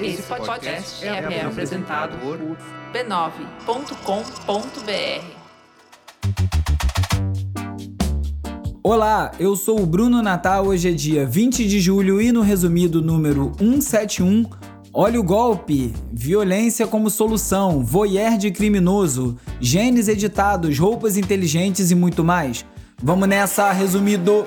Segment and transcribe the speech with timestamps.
[0.00, 2.38] Esse podcast é, é apresentado por
[2.92, 3.96] b9.com.br.
[8.82, 10.66] Olá, eu sou o Bruno Natal.
[10.66, 14.44] Hoje é dia 20 de julho e no resumido número 171,
[14.92, 22.22] olha o golpe, violência como solução, voyeur de criminoso, genes editados, roupas inteligentes e muito
[22.22, 22.64] mais.
[23.02, 24.46] Vamos nessa, resumido.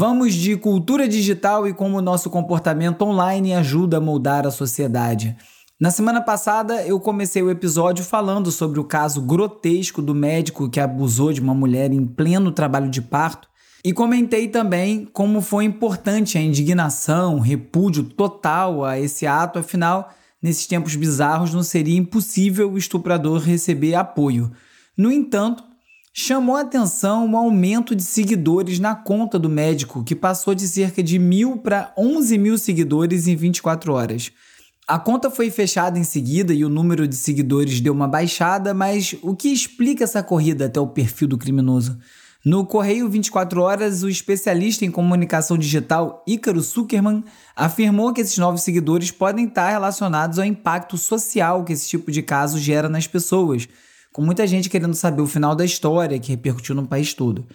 [0.00, 5.36] Vamos de cultura digital e como o nosso comportamento online ajuda a moldar a sociedade.
[5.78, 10.80] Na semana passada, eu comecei o episódio falando sobre o caso grotesco do médico que
[10.80, 13.46] abusou de uma mulher em pleno trabalho de parto
[13.84, 20.66] e comentei também como foi importante a indignação, repúdio total a esse ato, afinal, nesses
[20.66, 24.50] tempos bizarros não seria impossível o estuprador receber apoio.
[24.96, 25.62] No entanto,
[26.12, 31.02] chamou a atenção o aumento de seguidores na conta do médico, que passou de cerca
[31.02, 34.32] de mil para 11 mil seguidores em 24 horas.
[34.86, 39.14] A conta foi fechada em seguida e o número de seguidores deu uma baixada, mas
[39.22, 41.96] o que explica essa corrida até o perfil do criminoso?
[42.44, 47.22] No Correio 24 Horas, o especialista em comunicação digital Ícaro Zuckerman
[47.54, 52.22] afirmou que esses novos seguidores podem estar relacionados ao impacto social que esse tipo de
[52.22, 53.68] caso gera nas pessoas,
[54.12, 57.46] com muita gente querendo saber o final da história que repercutiu no país todo.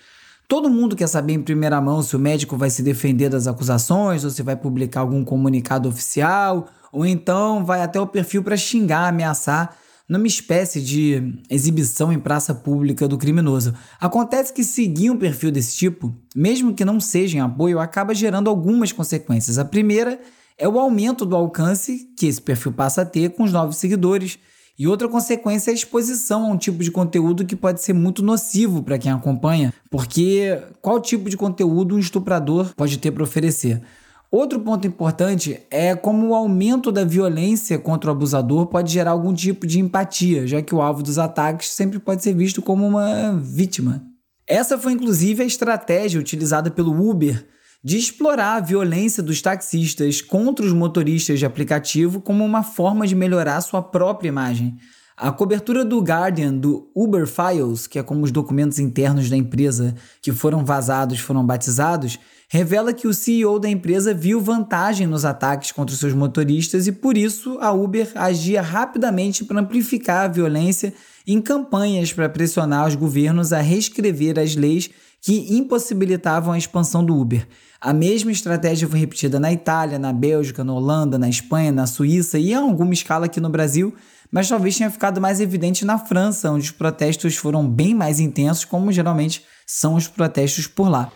[0.47, 4.23] Todo mundo quer saber em primeira mão se o médico vai se defender das acusações
[4.23, 9.09] ou se vai publicar algum comunicado oficial ou então vai até o perfil para xingar,
[9.09, 9.75] ameaçar,
[10.07, 13.73] numa espécie de exibição em praça pública do criminoso.
[13.99, 18.49] Acontece que seguir um perfil desse tipo, mesmo que não seja em apoio, acaba gerando
[18.49, 19.57] algumas consequências.
[19.57, 20.19] A primeira
[20.57, 24.39] é o aumento do alcance que esse perfil passa a ter com os novos seguidores.
[24.77, 28.21] E outra consequência é a exposição a um tipo de conteúdo que pode ser muito
[28.21, 33.81] nocivo para quem acompanha, porque qual tipo de conteúdo um estuprador pode ter para oferecer?
[34.29, 39.33] Outro ponto importante é como o aumento da violência contra o abusador pode gerar algum
[39.33, 43.33] tipo de empatia, já que o alvo dos ataques sempre pode ser visto como uma
[43.41, 44.03] vítima.
[44.45, 47.47] Essa foi inclusive a estratégia utilizada pelo Uber
[47.85, 53.13] de explorar a violência dos taxistas contra os motoristas de aplicativo como uma forma de
[53.13, 54.75] melhorar sua própria imagem.
[55.15, 59.93] A cobertura do Guardian do Uber Files, que é como os documentos internos da empresa
[60.19, 62.17] que foram vazados foram batizados,
[62.49, 67.15] revela que o CEO da empresa viu vantagem nos ataques contra seus motoristas e por
[67.15, 70.91] isso a Uber agia rapidamente para amplificar a violência
[71.27, 74.89] em campanhas para pressionar os governos a reescrever as leis
[75.25, 77.47] que impossibilitavam a expansão do Uber.
[77.85, 82.39] A mesma estratégia foi repetida na Itália, na Bélgica, na Holanda, na Espanha, na Suíça
[82.39, 83.93] e em alguma escala aqui no Brasil,
[84.31, 88.65] mas talvez tenha ficado mais evidente na França, onde os protestos foram bem mais intensos,
[88.65, 91.11] como geralmente são os protestos por lá.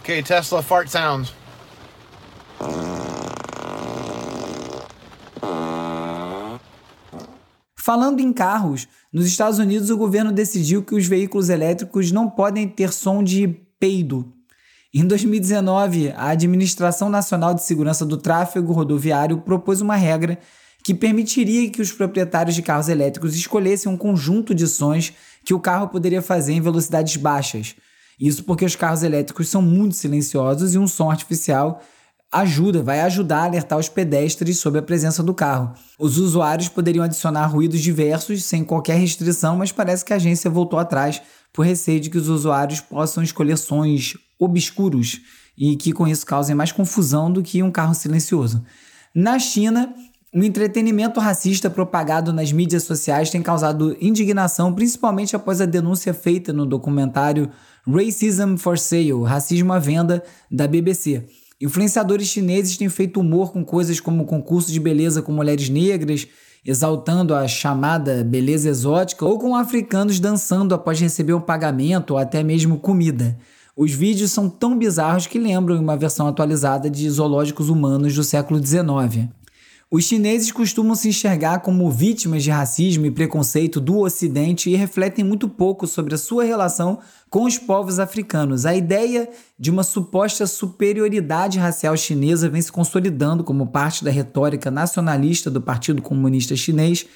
[0.00, 1.32] Okay, Tesla fart sounds.
[7.76, 12.66] Falando em carros, nos Estados Unidos o governo decidiu que os veículos elétricos não podem
[12.66, 13.46] ter som de
[13.78, 14.34] peido.
[14.92, 20.38] Em 2019, a Administração Nacional de Segurança do Tráfego Rodoviário propôs uma regra
[20.82, 25.12] que permitiria que os proprietários de carros elétricos escolhessem um conjunto de sons
[25.44, 27.76] que o carro poderia fazer em velocidades baixas,
[28.18, 31.82] isso porque os carros elétricos são muito silenciosos e um som artificial
[32.32, 35.74] ajuda, vai ajudar a alertar os pedestres sobre a presença do carro.
[35.98, 40.78] Os usuários poderiam adicionar ruídos diversos sem qualquer restrição, mas parece que a agência voltou
[40.78, 41.20] atrás
[41.52, 45.20] por receio de que os usuários possam escolher sons obscuros
[45.56, 48.64] e que com isso causem mais confusão do que um carro silencioso.
[49.14, 49.92] Na China,
[50.34, 56.52] o entretenimento racista propagado nas mídias sociais tem causado indignação, principalmente após a denúncia feita
[56.52, 57.50] no documentário
[57.86, 61.24] Racism for Sale Racismo à Venda da BBC.
[61.60, 66.28] Influenciadores chineses têm feito humor com coisas como concurso de beleza com mulheres negras,
[66.64, 72.42] exaltando a chamada beleza exótica, ou com africanos dançando após receber um pagamento ou até
[72.42, 73.36] mesmo comida.
[73.80, 78.58] Os vídeos são tão bizarros que lembram uma versão atualizada de zoológicos humanos do século
[78.58, 79.28] XIX.
[79.88, 85.24] Os chineses costumam se enxergar como vítimas de racismo e preconceito do Ocidente e refletem
[85.24, 86.98] muito pouco sobre a sua relação
[87.30, 88.66] com os povos africanos.
[88.66, 94.72] A ideia de uma suposta superioridade racial chinesa vem se consolidando como parte da retórica
[94.72, 97.06] nacionalista do Partido Comunista Chinês,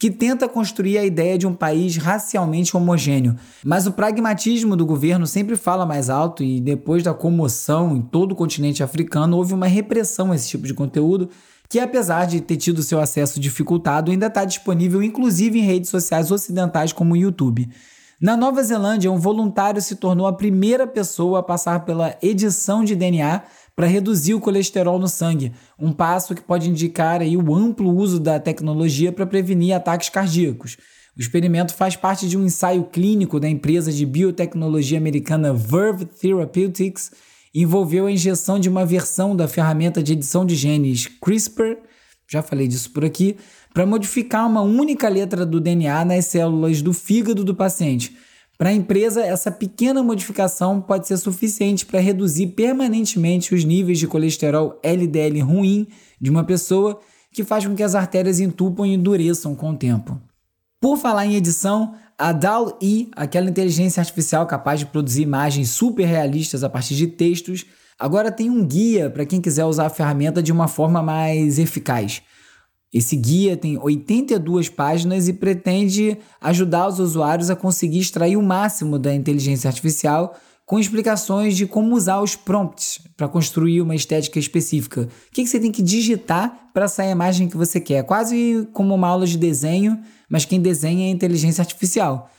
[0.00, 3.36] que tenta construir a ideia de um país racialmente homogêneo.
[3.62, 8.32] Mas o pragmatismo do governo sempre fala mais alto e depois da comoção em todo
[8.32, 11.28] o continente africano houve uma repressão a esse tipo de conteúdo
[11.68, 16.30] que apesar de ter tido seu acesso dificultado, ainda está disponível inclusive em redes sociais
[16.30, 17.68] ocidentais como o YouTube.
[18.20, 22.94] Na Nova Zelândia, um voluntário se tornou a primeira pessoa a passar pela edição de
[22.94, 23.42] DNA
[23.80, 28.20] para reduzir o colesterol no sangue, um passo que pode indicar aí o amplo uso
[28.20, 30.76] da tecnologia para prevenir ataques cardíacos.
[31.16, 37.10] O experimento faz parte de um ensaio clínico da empresa de biotecnologia americana Verve Therapeutics
[37.54, 41.78] envolveu a injeção de uma versão da ferramenta de edição de genes CRISPR,
[42.30, 43.38] já falei disso por aqui,
[43.72, 48.14] para modificar uma única letra do DNA nas células do fígado do paciente.
[48.60, 54.06] Para a empresa, essa pequena modificação pode ser suficiente para reduzir permanentemente os níveis de
[54.06, 55.86] colesterol LDL ruim
[56.20, 57.00] de uma pessoa,
[57.32, 60.20] que faz com que as artérias entupam e endureçam com o tempo.
[60.78, 66.62] Por falar em edição, a DAL-E, aquela inteligência artificial capaz de produzir imagens super realistas
[66.62, 67.64] a partir de textos,
[67.98, 72.20] agora tem um guia para quem quiser usar a ferramenta de uma forma mais eficaz.
[72.92, 78.98] Esse guia tem 82 páginas e pretende ajudar os usuários a conseguir extrair o máximo
[78.98, 80.34] da inteligência artificial
[80.66, 85.02] com explicações de como usar os prompts para construir uma estética específica.
[85.02, 88.04] O que, você tem que digitar para sair a imagem que você quer?
[88.04, 92.30] Quase como uma aula de desenho, mas quem desenha é inteligência artificial.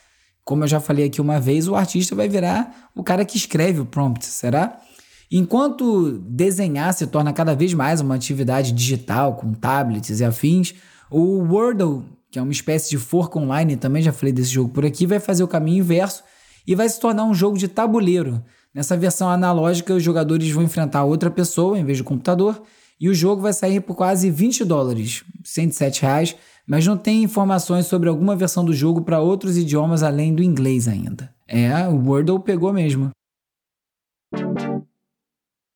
[0.46, 3.82] Como eu já falei aqui uma vez, o artista vai virar o cara que escreve
[3.82, 4.80] o prompt, será?
[5.34, 10.76] Enquanto desenhar se torna cada vez mais uma atividade digital com tablets e afins,
[11.10, 14.86] o Wordle, que é uma espécie de forca online, também já falei desse jogo por
[14.86, 16.22] aqui, vai fazer o caminho inverso
[16.68, 18.44] e vai se tornar um jogo de tabuleiro.
[18.74, 22.62] Nessa versão analógica, os jogadores vão enfrentar outra pessoa em vez do computador
[23.00, 26.36] e o jogo vai sair por quase 20 dólares, 107 reais,
[26.68, 30.90] mas não tem informações sobre alguma versão do jogo para outros idiomas além do inglês
[30.90, 31.34] ainda.
[31.48, 33.12] É, o Wordle pegou mesmo.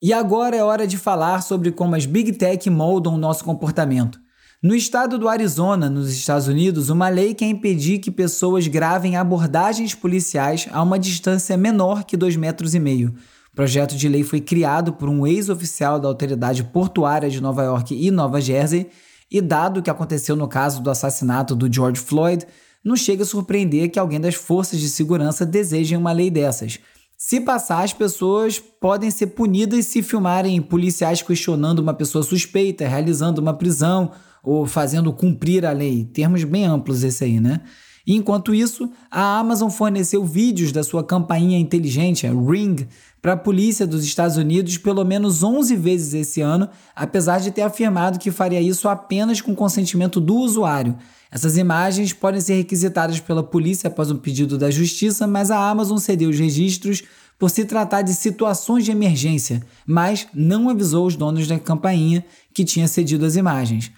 [0.06, 4.20] E agora é hora de falar sobre como as Big Tech moldam o nosso comportamento.
[4.62, 9.96] No estado do Arizona, nos Estados Unidos, uma lei quer impedir que pessoas gravem abordagens
[9.96, 12.72] policiais a uma distância menor que 2,5 metros.
[12.72, 13.16] E meio.
[13.52, 17.92] O projeto de lei foi criado por um ex-oficial da Autoridade Portuária de Nova York
[17.92, 18.88] e Nova Jersey,
[19.28, 22.46] e dado o que aconteceu no caso do assassinato do George Floyd,
[22.84, 26.78] não chega a surpreender que alguém das forças de segurança desejem uma lei dessas.
[27.18, 33.40] Se passar, as pessoas podem ser punidas se filmarem policiais questionando uma pessoa suspeita, realizando
[33.40, 34.12] uma prisão
[34.44, 36.04] ou fazendo cumprir a lei.
[36.04, 37.62] Termos bem amplos esse aí, né?
[38.06, 42.86] enquanto isso, a Amazon forneceu vídeos da sua campainha inteligente, a Ring,
[43.26, 47.62] para a polícia dos Estados Unidos pelo menos 11 vezes esse ano, apesar de ter
[47.62, 50.96] afirmado que faria isso apenas com consentimento do usuário.
[51.28, 55.98] Essas imagens podem ser requisitadas pela polícia após um pedido da justiça, mas a Amazon
[55.98, 57.02] cedeu os registros
[57.36, 62.24] por se tratar de situações de emergência, mas não avisou os donos da campainha
[62.54, 63.90] que tinha cedido as imagens.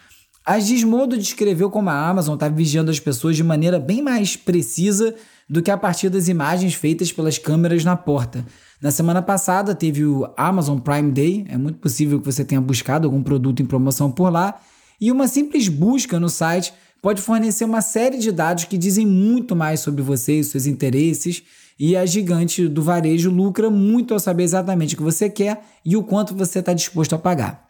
[0.43, 5.15] A Gizmodo descreveu como a Amazon está vigiando as pessoas de maneira bem mais precisa
[5.47, 8.47] do que a partir das imagens feitas pelas câmeras na porta.
[8.81, 13.09] Na semana passada teve o Amazon Prime Day, é muito possível que você tenha buscado
[13.09, 14.61] algum produto em promoção por lá,
[15.00, 19.57] e uma simples busca no site pode fornecer uma série de dados que dizem muito
[19.57, 21.43] mais sobre você e seus interesses,
[21.76, 25.97] e a gigante do varejo lucra muito ao saber exatamente o que você quer e
[25.97, 27.68] o quanto você está disposto a pagar.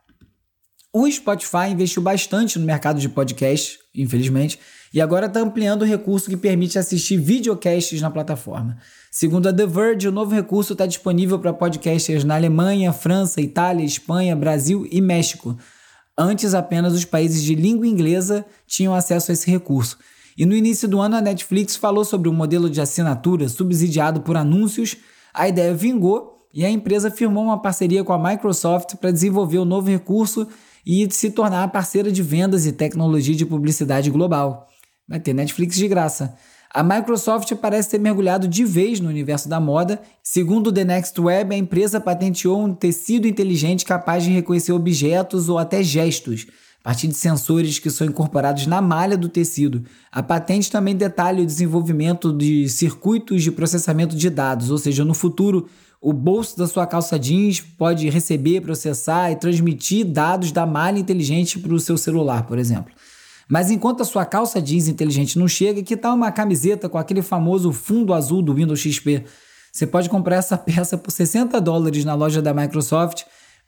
[0.90, 4.58] O Spotify investiu bastante no mercado de podcasts, infelizmente,
[4.92, 8.78] e agora está ampliando o recurso que permite assistir videocasts na plataforma.
[9.10, 13.84] Segundo a The Verge, o novo recurso está disponível para podcasters na Alemanha, França, Itália,
[13.84, 15.58] Espanha, Brasil e México.
[16.16, 19.98] Antes, apenas os países de língua inglesa tinham acesso a esse recurso.
[20.38, 24.38] E no início do ano, a Netflix falou sobre um modelo de assinatura subsidiado por
[24.38, 24.96] anúncios.
[25.34, 29.66] A ideia vingou e a empresa firmou uma parceria com a Microsoft para desenvolver o
[29.66, 30.48] novo recurso
[30.88, 34.66] e se tornar parceira de vendas e tecnologia de publicidade global.
[35.06, 36.34] Vai ter Netflix de graça.
[36.72, 40.00] A Microsoft parece ter mergulhado de vez no universo da moda.
[40.22, 45.50] Segundo o The Next Web, a empresa patenteou um tecido inteligente capaz de reconhecer objetos
[45.50, 46.46] ou até gestos,
[46.80, 49.84] a partir de sensores que são incorporados na malha do tecido.
[50.10, 55.12] A patente também detalha o desenvolvimento de circuitos de processamento de dados, ou seja, no
[55.12, 55.68] futuro,
[56.00, 61.58] o bolso da sua calça jeans pode receber, processar e transmitir dados da malha inteligente
[61.58, 62.92] para o seu celular, por exemplo.
[63.48, 67.22] Mas enquanto a sua calça jeans inteligente não chega, que tal uma camiseta com aquele
[67.22, 69.24] famoso fundo azul do Windows XP?
[69.72, 73.24] Você pode comprar essa peça por 60 dólares na loja da Microsoft,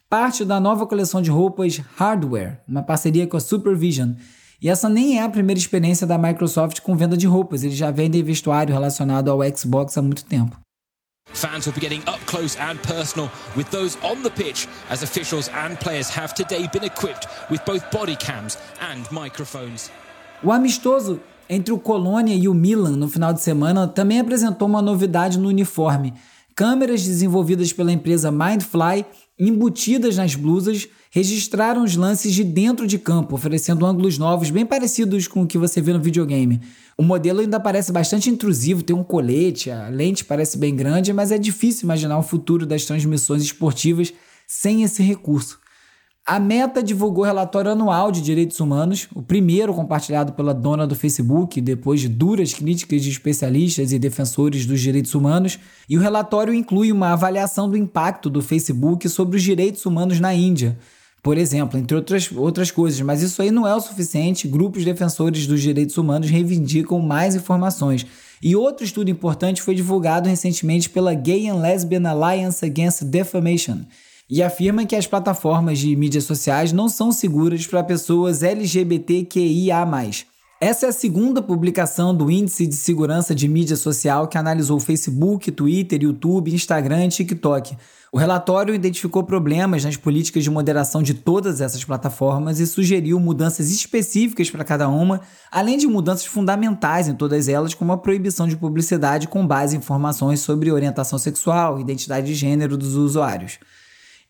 [0.08, 4.12] parte da nova coleção de roupas Hardware, uma parceria com a Supervision.
[4.62, 7.90] E essa nem é a primeira experiência da Microsoft com venda de roupas, eles já
[7.90, 10.60] vendem vestuário relacionado ao Xbox há muito tempo.
[11.32, 15.48] Fans will be getting up close and personal with those on the pitch, as officials
[15.48, 19.90] and players have today been equipped with both body cams and microphones.
[20.42, 24.80] O amistoso entre o Colônia e o Milan no final de semana também apresentou uma
[24.80, 26.14] novidade no uniforme.
[26.54, 29.04] Câmeras desenvolvidas pela empresa Mindfly,
[29.38, 35.26] embutidas nas blusas, registraram os lances de dentro de campo, oferecendo ângulos novos bem parecidos
[35.26, 36.60] com o que você vê no videogame.
[36.96, 41.32] O modelo ainda parece bastante intrusivo, tem um colete, a lente parece bem grande, mas
[41.32, 44.12] é difícil imaginar o futuro das transmissões esportivas
[44.46, 45.58] sem esse recurso.
[46.24, 51.60] A Meta divulgou relatório anual de direitos humanos, o primeiro compartilhado pela dona do Facebook,
[51.60, 56.92] depois de duras críticas de especialistas e defensores dos direitos humanos, e o relatório inclui
[56.92, 60.78] uma avaliação do impacto do Facebook sobre os direitos humanos na Índia
[61.22, 63.00] por exemplo, entre outras, outras coisas.
[63.00, 64.48] Mas isso aí não é o suficiente.
[64.48, 68.06] Grupos defensores dos direitos humanos reivindicam mais informações.
[68.42, 73.80] E outro estudo importante foi divulgado recentemente pela Gay and Lesbian Alliance Against Defamation
[74.30, 79.84] e afirma que as plataformas de mídias sociais não são seguras para pessoas LGBTQIA.
[80.62, 85.50] Essa é a segunda publicação do Índice de Segurança de Mídia Social que analisou Facebook,
[85.50, 87.74] Twitter, YouTube, Instagram e TikTok.
[88.12, 93.70] O relatório identificou problemas nas políticas de moderação de todas essas plataformas e sugeriu mudanças
[93.70, 98.54] específicas para cada uma, além de mudanças fundamentais em todas elas, como a proibição de
[98.54, 103.58] publicidade com base em informações sobre orientação sexual e identidade de gênero dos usuários.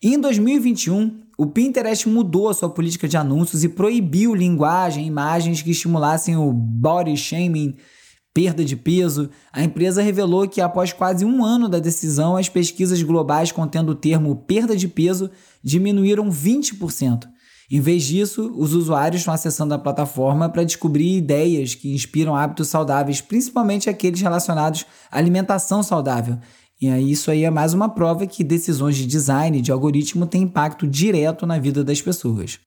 [0.01, 5.63] Em 2021, o Pinterest mudou a sua política de anúncios e proibiu linguagem e imagens
[5.63, 7.77] que estimulassem o body shaming,
[8.35, 9.31] perda de peso.
[9.51, 13.95] A empresa revelou que, após quase um ano da decisão, as pesquisas globais contendo o
[13.95, 15.31] termo perda de peso
[15.65, 17.27] diminuíram 20%.
[17.71, 22.69] Em vez disso, os usuários estão acessando a plataforma para descobrir ideias que inspiram hábitos
[22.69, 26.37] saudáveis, principalmente aqueles relacionados à alimentação saudável.
[26.81, 30.45] E aí isso aí é mais uma prova que decisões de design, de algoritmo, têm
[30.45, 32.59] impacto direto na vida das pessoas.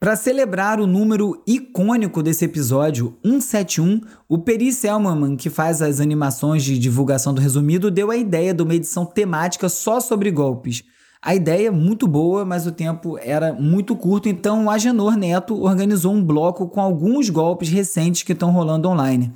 [0.00, 6.64] Para celebrar o número icônico desse episódio, 171, o Peri Selman, que faz as animações
[6.64, 10.82] de divulgação do resumido, deu a ideia de uma edição temática só sobre golpes.
[11.20, 15.60] A ideia é muito boa, mas o tempo era muito curto, então o Agenor Neto
[15.60, 19.30] organizou um bloco com alguns golpes recentes que estão rolando online.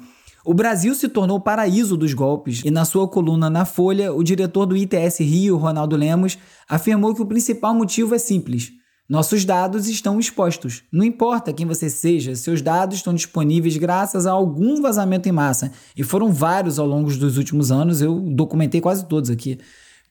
[0.47, 4.23] O Brasil se tornou o paraíso dos golpes e, na sua coluna na Folha, o
[4.23, 6.37] diretor do ITS Rio, Ronaldo Lemos,
[6.69, 8.71] afirmou que o principal motivo é simples.
[9.09, 10.83] Nossos dados estão expostos.
[10.93, 15.73] Não importa quem você seja, seus dados estão disponíveis graças a algum vazamento em massa.
[15.97, 19.59] E foram vários ao longo dos últimos anos, eu documentei quase todos aqui.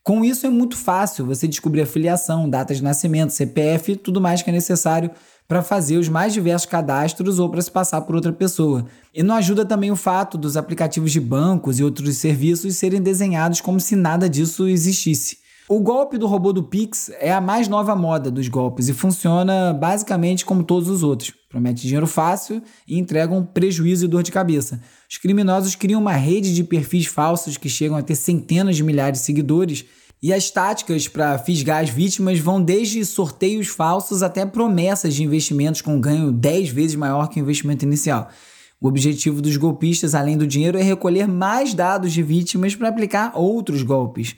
[0.04, 4.50] Com isso é muito fácil você descobrir afiliação, data de nascimento, CPF, tudo mais que
[4.50, 5.10] é necessário
[5.48, 8.86] para fazer os mais diversos cadastros ou para se passar por outra pessoa.
[9.14, 13.62] E não ajuda também o fato dos aplicativos de bancos e outros serviços serem desenhados
[13.62, 15.38] como se nada disso existisse.
[15.70, 19.74] O golpe do robô do Pix é a mais nova moda dos golpes e funciona
[19.74, 21.32] basicamente como todos os outros.
[21.54, 24.82] Promete dinheiro fácil e entregam prejuízo e dor de cabeça.
[25.08, 29.20] Os criminosos criam uma rede de perfis falsos que chegam a ter centenas de milhares
[29.20, 29.86] de seguidores
[30.20, 35.80] e as táticas para fisgar as vítimas vão desde sorteios falsos até promessas de investimentos
[35.80, 38.32] com ganho 10 vezes maior que o investimento inicial.
[38.82, 43.32] O objetivo dos golpistas, além do dinheiro, é recolher mais dados de vítimas para aplicar
[43.36, 44.36] outros golpes.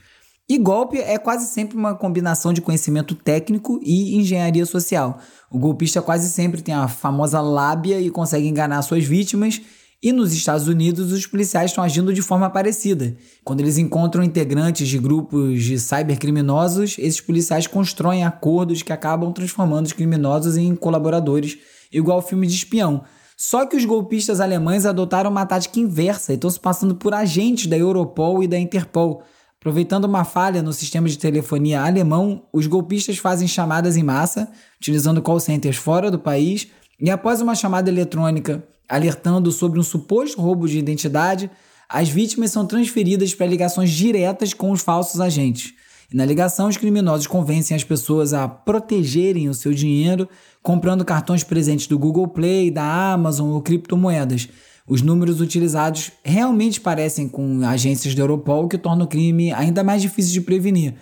[0.47, 5.19] E golpe é quase sempre uma combinação de conhecimento técnico e engenharia social.
[5.49, 9.59] O golpista quase sempre tem a famosa lábia e consegue enganar suas vítimas
[10.05, 13.17] e nos Estados Unidos, os policiais estão agindo de forma parecida.
[13.43, 19.87] Quando eles encontram integrantes de grupos de cybercriminosos, esses policiais constroem acordos que acabam transformando
[19.87, 21.57] os criminosos em colaboradores,
[21.91, 23.03] igual filme de espião.
[23.35, 27.65] Só que os golpistas alemães adotaram uma tática inversa e estão se passando por agentes
[27.65, 29.23] da Europol e da Interpol.
[29.65, 35.23] Aproveitando uma falha no sistema de telefonia alemão, os golpistas fazem chamadas em massa, utilizando
[35.23, 36.67] call centers fora do país,
[37.01, 41.49] e após uma chamada eletrônica alertando sobre um suposto roubo de identidade,
[41.89, 45.73] as vítimas são transferidas para ligações diretas com os falsos agentes.
[46.13, 50.29] E na ligação, os criminosos convencem as pessoas a protegerem o seu dinheiro
[50.61, 54.47] comprando cartões presentes do Google Play, da Amazon ou criptomoedas.
[54.87, 59.99] Os números utilizados realmente parecem com agências da Europol, que torna o crime ainda mais
[59.99, 60.93] difícil de prevenir.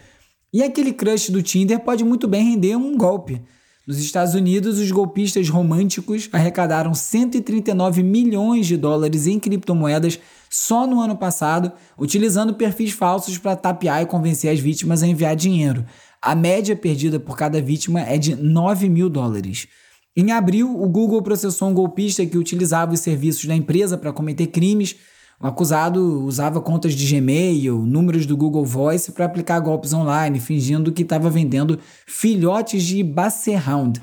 [0.54, 3.42] E aquele crush do Tinder pode muito bem render um golpe.
[3.86, 10.18] Nos Estados Unidos, os golpistas românticos arrecadaram 139 milhões de dólares em criptomoedas
[10.50, 15.36] só no ano passado, utilizando perfis falsos para tapear e convencer as vítimas a enviar
[15.36, 15.86] dinheiro.
[16.22, 19.68] A média perdida por cada vítima é de 9 mil dólares.
[20.16, 24.46] Em abril, o Google processou um golpista que utilizava os serviços da empresa para cometer
[24.48, 24.96] crimes.
[25.42, 30.92] O acusado usava contas de Gmail, números do Google Voice para aplicar golpes online, fingindo
[30.92, 34.00] que estava vendendo filhotes de Basset-Hound,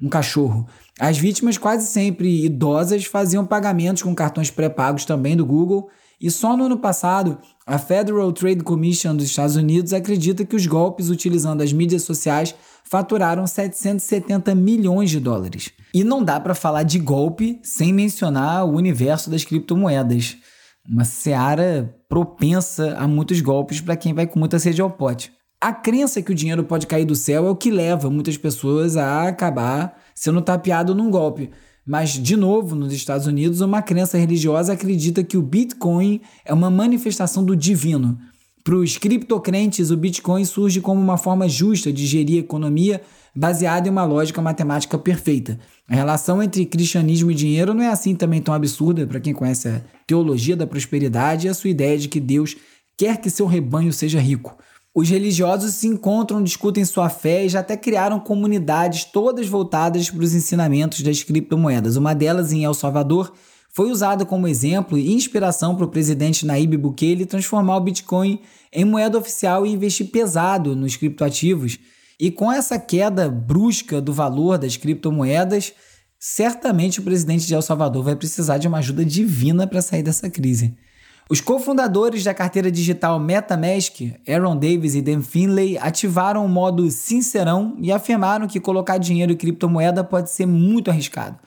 [0.00, 0.68] um cachorro.
[1.00, 5.88] As vítimas, quase sempre idosas, faziam pagamentos com cartões pré-pagos também do Google
[6.20, 10.66] e só no ano passado, a Federal Trade Commission dos Estados Unidos acredita que os
[10.66, 12.54] golpes utilizando as mídias sociais
[12.84, 15.70] faturaram 770 milhões de dólares.
[15.92, 20.36] E não dá para falar de golpe sem mencionar o universo das criptomoedas.
[20.86, 25.32] Uma seara propensa a muitos golpes para quem vai com muita sede ao pote.
[25.60, 28.98] A crença que o dinheiro pode cair do céu é o que leva muitas pessoas
[28.98, 31.50] a acabar sendo tapeado num golpe.
[31.86, 36.70] Mas, de novo, nos Estados Unidos, uma crença religiosa acredita que o Bitcoin é uma
[36.70, 38.18] manifestação do divino.
[38.64, 43.02] Para os criptocrentes, o Bitcoin surge como uma forma justa de gerir a economia
[43.36, 45.60] baseada em uma lógica matemática perfeita.
[45.86, 49.68] A relação entre cristianismo e dinheiro não é assim também tão absurda para quem conhece
[49.68, 52.56] a teologia da prosperidade e a sua ideia de que Deus
[52.96, 54.56] quer que seu rebanho seja rico.
[54.94, 60.24] Os religiosos se encontram, discutem sua fé e já até criaram comunidades todas voltadas para
[60.24, 61.96] os ensinamentos das criptomoedas.
[61.96, 63.30] Uma delas, em El Salvador,
[63.74, 68.38] foi usada como exemplo e inspiração para o presidente Nayib Bukele transformar o Bitcoin
[68.72, 71.80] em moeda oficial e investir pesado nos criptoativos.
[72.18, 75.72] E com essa queda brusca do valor das criptomoedas,
[76.20, 80.30] certamente o presidente de El Salvador vai precisar de uma ajuda divina para sair dessa
[80.30, 80.76] crise.
[81.28, 87.76] Os cofundadores da carteira digital MetaMask, Aaron Davis e Dan Finlay, ativaram o modo sincerão
[87.80, 91.40] e afirmaram que colocar dinheiro em criptomoeda pode ser muito arriscado.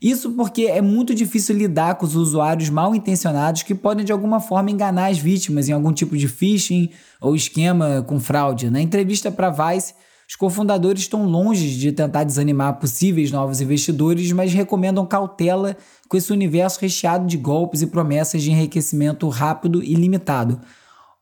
[0.00, 4.38] Isso porque é muito difícil lidar com os usuários mal intencionados que podem de alguma
[4.38, 6.90] forma enganar as vítimas em algum tipo de phishing
[7.20, 8.70] ou esquema com fraude.
[8.70, 9.94] Na entrevista para Vice,
[10.28, 16.32] os cofundadores estão longe de tentar desanimar possíveis novos investidores, mas recomendam cautela com esse
[16.32, 20.60] universo recheado de golpes e promessas de enriquecimento rápido e limitado.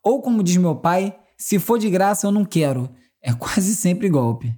[0.02, 2.90] Ou, como diz meu pai, se for de graça eu não quero.
[3.22, 4.54] É quase sempre golpe.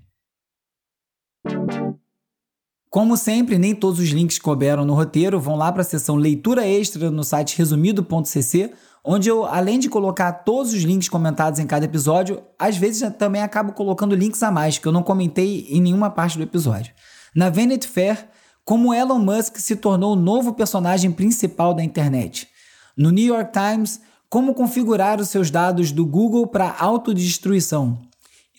[2.90, 6.16] Como sempre, nem todos os links que couberam no roteiro vão lá para a seção
[6.16, 8.72] leitura extra no site resumido.cc
[9.04, 13.42] onde eu, além de colocar todos os links comentados em cada episódio, às vezes também
[13.42, 16.92] acabo colocando links a mais que eu não comentei em nenhuma parte do episódio.
[17.34, 18.28] Na Vanity Fair,
[18.66, 22.48] como Elon Musk se tornou o novo personagem principal da internet.
[22.96, 27.98] No New York Times, como configurar os seus dados do Google para autodestruição.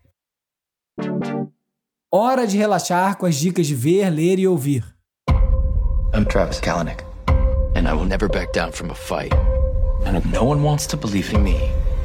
[2.11, 4.83] Hora de relaxar com as dicas de ver, ler e ouvir.
[6.15, 7.03] I'm Travis Kalanick,
[7.75, 9.33] and I will never back down from a fight.
[10.05, 11.57] And if no one wants to believe in me,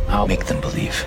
[0.09, 1.07] I'll make them believe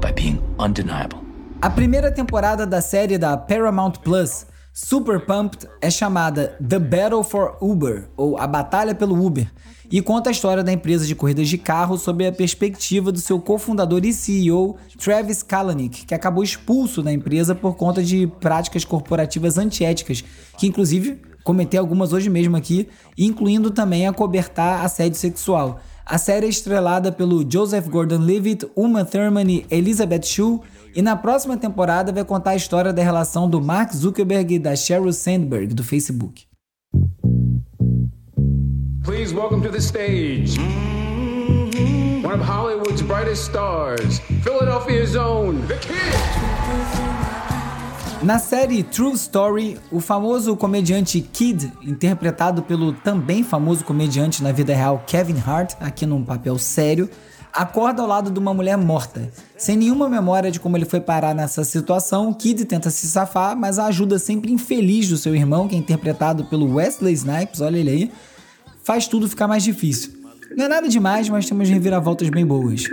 [0.00, 1.20] by being undeniable.
[1.60, 4.46] A primeira temporada da série da Paramount Plus,
[4.78, 9.50] Super Pumped, é chamada The Battle for Uber, ou A Batalha pelo Uber,
[9.90, 13.40] e conta a história da empresa de corridas de carro sob a perspectiva do seu
[13.40, 19.56] cofundador e CEO, Travis Kalanick, que acabou expulso da empresa por conta de práticas corporativas
[19.56, 20.22] antiéticas,
[20.58, 22.86] que inclusive cometeu algumas hoje mesmo aqui,
[23.16, 25.80] incluindo também a cobertar assédio sexual.
[26.04, 30.60] A série é estrelada pelo Joseph Gordon-Levitt, Uma Thurman e Elizabeth Shue,
[30.96, 34.74] e na próxima temporada vai contar a história da relação do Mark Zuckerberg e da
[34.74, 36.46] Sheryl Sandberg, do Facebook.
[39.04, 40.58] Please welcome to the stage
[42.24, 45.96] one of Hollywood's brightest stars, Philadelphia's own, The Kid.
[48.22, 54.74] Na série True Story, o famoso comediante Kid, interpretado pelo também famoso comediante na vida
[54.74, 57.08] real Kevin Hart, aqui num papel sério,
[57.52, 59.30] acorda ao lado de uma mulher morta.
[59.56, 63.78] Sem nenhuma memória de como ele foi parar nessa situação, Kid tenta se safar, mas
[63.78, 67.90] a ajuda sempre infeliz do seu irmão, que é interpretado pelo Wesley Snipes, olha ele
[67.90, 68.12] aí,
[68.82, 70.12] faz tudo ficar mais difícil.
[70.56, 72.84] Não é nada demais, mas temos reviravoltas bem boas.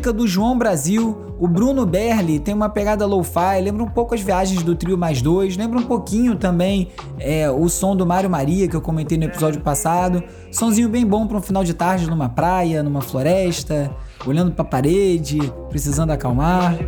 [0.00, 4.22] Dica do João Brasil, o Bruno Berli tem uma pegada lo-fi, lembra um pouco as
[4.22, 8.66] viagens do Trio Mais Dois, lembra um pouquinho também é, o som do Mário Maria
[8.66, 10.24] que eu comentei no episódio passado.
[10.50, 13.94] Sonzinho bem bom para um final de tarde numa praia, numa floresta,
[14.26, 16.78] olhando para a parede, precisando acalmar.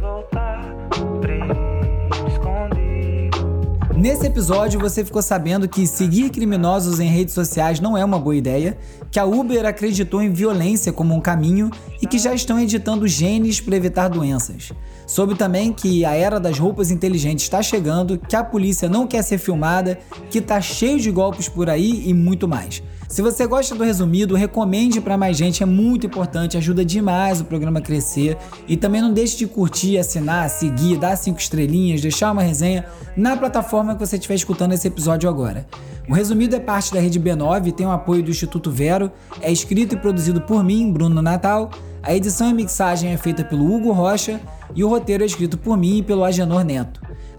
[4.02, 8.34] Nesse episódio, você ficou sabendo que seguir criminosos em redes sociais não é uma boa
[8.34, 8.76] ideia,
[9.12, 11.70] que a Uber acreditou em violência como um caminho
[12.02, 14.72] e que já estão editando genes para evitar doenças.
[15.06, 19.22] Soube também que a era das roupas inteligentes está chegando, que a polícia não quer
[19.22, 19.96] ser filmada,
[20.28, 22.82] que tá cheio de golpes por aí e muito mais.
[23.12, 27.44] Se você gosta do resumido, recomende para mais gente, é muito importante, ajuda demais o
[27.44, 28.38] programa a crescer.
[28.66, 33.36] E também não deixe de curtir, assinar, seguir, dar cinco estrelinhas, deixar uma resenha na
[33.36, 35.66] plataforma que você estiver escutando esse episódio agora.
[36.08, 39.94] O resumido é parte da rede B9, tem o apoio do Instituto Vero, é escrito
[39.94, 41.70] e produzido por mim, Bruno Natal.
[42.02, 44.40] A edição e mixagem é feita pelo Hugo Rocha
[44.74, 47.11] e o roteiro é escrito por mim e pelo Agenor Neto.